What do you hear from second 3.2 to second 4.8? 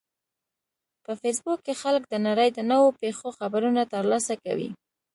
خبرونه ترلاسه کوي